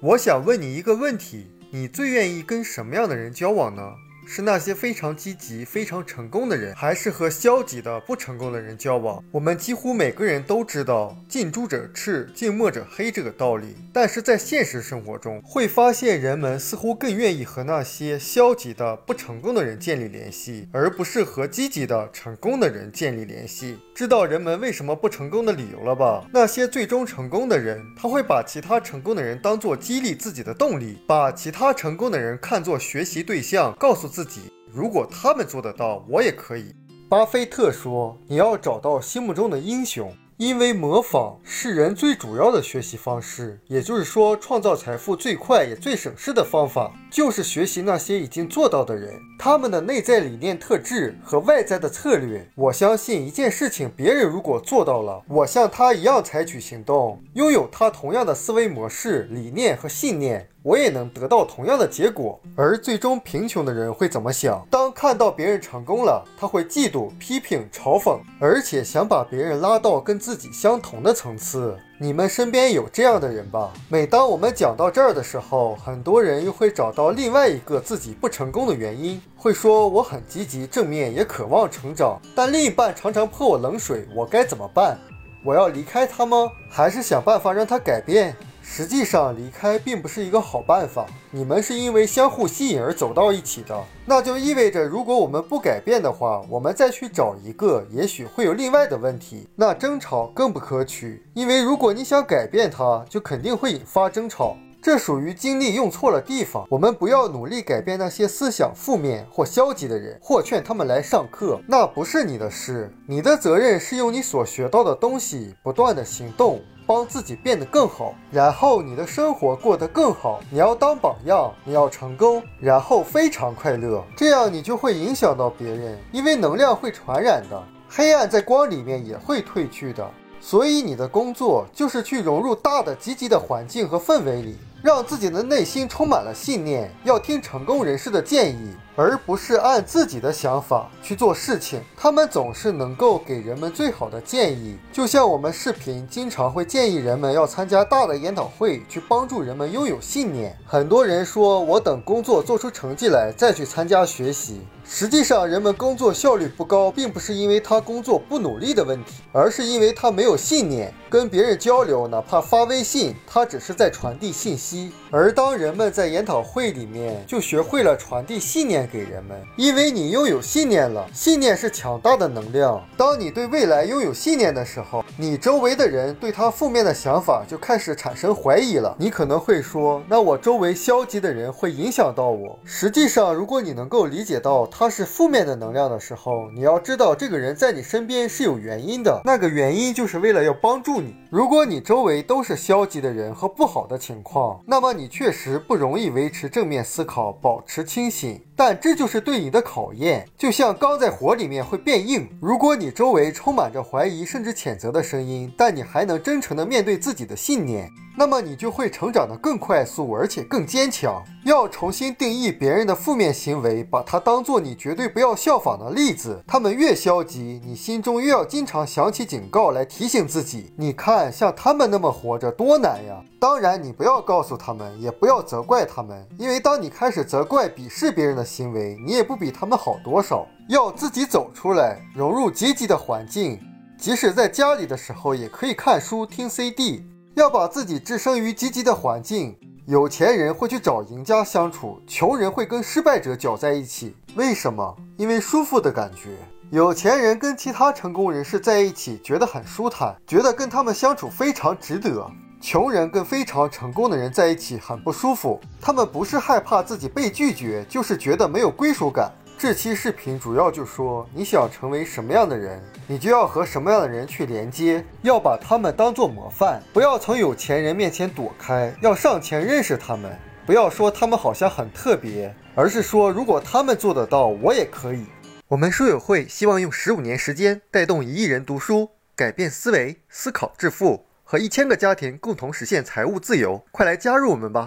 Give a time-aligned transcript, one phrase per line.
[0.00, 3.82] 我想问你一个问题：你最愿意跟什么样的人交往呢？
[4.30, 9.24] 是那些非常积极、非常成功的人，还是和消极的、不成功的人交往？
[9.32, 23.78] 我们几乎每个人都知道“近朱者赤，近墨者黑”这个道理，但是在现实生活中，会发现人们似乎更愿意和那些消极的、不成功的人建立联系，而不是和积极的、成功的人建立联系。
[23.94, 26.22] 知道人们为什么不成功的理由了吧？
[26.34, 34.17] 那些最终成功的人，他会把其他成功的人当做激励自己的动力，把其他成功的人看作学习对象，告诉自。
[34.18, 36.74] 自己，如果他们做得到，我也可以。
[37.10, 52.48] 巴菲特说：“你要找到心目中的英雄。”因为模仿是人最主要的学习方式，也就是说，创造财富最快也最省事的方法，就是学习那些已经做到的人，他们的内在理念、特质和外在的策略。
[52.54, 62.40] 我相信一件事情，别人如果做到了，我像他一样采取行动，拥有他同样的思维模式、理念和信念，我也能得到同样的结果。
[62.54, 64.64] 而最终贫穷的人会怎么想？
[64.70, 73.72] 当看到别人成功了，他会嫉妒、批评、嘲讽，而且想把别人拉到跟自己相同的层次，你们身边有这样的人吧？
[73.88, 84.98] 每当我们讲到这儿的时候，很多人又会找到另外一个自己不成功的原因，会说我很积极正面，也渴望成长，但另一半常常泼我冷水，我该怎么办？
[85.44, 86.50] 我要离开他吗？
[86.68, 88.34] 还是想办法让他改变？
[88.70, 91.06] 实际上，离开并不是一个好办法。
[91.32, 99.48] 你们是因为相互吸引而走到一起的，那就意味着，如果我们不改变的话，我们再去找一个，也许会有另外的问题。
[99.56, 104.56] 那争吵更不可取，因为如果你想改变它，就肯定会引发争吵。
[104.80, 106.66] 这属于精力用错了地方。
[106.70, 112.92] 我们不要努力改变那些思想负面或消极的人，或劝他们来上课，那不是你的事。
[113.06, 116.60] 你的责任是用你所学到的东西，不断的行动。
[116.86, 120.40] 帮自己变得更好，然后你的生活过得更好。
[120.50, 127.62] 你要当榜样，你要成功，然后非常快乐，这样你就会影响到别人，因为能量会传染的。
[127.90, 130.10] 黑暗在光里面也会褪去的，
[130.40, 138.74] 所以你的工作就是去融入大的积极的环境和氛围里，让自己的内心充满了信念，要听成功人士的建议。
[138.98, 144.76] 而不是按自己的想法去做事情，他们总是能够给人们最好的建议。
[144.92, 150.58] 就像我们视频经常会建议人们要参加大的研讨会，去帮助人们拥有信念。
[150.66, 154.62] 很多人说我等工作做出成绩来再去参加学习。
[154.90, 160.92] 实际上，人们工作效率不高，并不是因为他工作不努力的问题，而是因为他没有信念。
[161.10, 164.90] 跟别人交流，哪怕发微信，他只是在传递信息。
[165.10, 168.87] 而当人们在研讨会里面就学会了传递信念。
[168.90, 172.82] 给人们，因为你拥有信念了，信念是强大的能量。
[172.96, 178.96] 当你对未来拥有信念的时候，你周围的人对他负面的想法就开始产生怀疑了。
[178.98, 182.58] 你可能会说，那我周围消极的人会影响到我。
[182.64, 191.14] 实际上，如果你能够理解到他是负面的能量的时候，你要知道这个人在你身边是有原因的，那个原因就是为了要帮助你。
[191.30, 198.40] 如果你周围都是消极的人和不好的情况，那么你确实不容易维持正面思考，保持清醒。
[198.56, 202.28] 但这就是对你的考验，就像钢在火里面会变硬。
[202.40, 207.90] 如果你周围充满着怀疑甚至谴责的声音，但你还能真诚地面对自己的信念。
[208.16, 211.22] 那么你就会成长得更快速，而且更坚强。
[211.48, 216.44] 要重新定义别人的负面行为，把它当做你绝对不要效仿的例子。
[216.46, 220.72] 他们越消极，你心中越要经常想起警告来提醒自己。
[220.76, 223.24] 你看，像他们那么活着多难呀！
[223.40, 230.46] 当然，你不要告诉他们，也不要责怪他们，因为当你开始责怪、鄙视别人的行为，你也不比他们好多少。
[230.68, 233.58] 要自己走出来，融入积极的环境，
[233.98, 237.02] 即使在家里的时候，也可以看书、听 CD。
[237.34, 239.56] 要把自己置身于积极的环境，
[239.88, 244.14] 有钱人会去找赢家相处，穷人会跟失败者搅在一起。
[244.34, 244.94] 为什么？
[245.16, 246.36] 因为舒服的感觉。
[246.70, 252.30] 有钱人跟其他成功人士在一起，觉得很舒坦，觉得跟他们相处非常值得。
[252.60, 259.32] 穷人跟非常成功的人在一起很不舒服，他们不是害怕自己被拒绝，就是觉得没有归属感。
[259.60, 270.30] 这期视频主要就说，你想成为什么样的人，你就要和什么样的人去连接，要把他们当做模范，不要从有钱人面前躲开，要上前认识他们，
[270.64, 275.24] 不要说他们好像很特别，而是说如果他们做得到，我也可以。
[275.66, 284.86] 我们书友会希望用十五年时间带动一亿人读书，改变思维，思考致富，和一千个家庭共同实现财务自由，快来加入我们吧！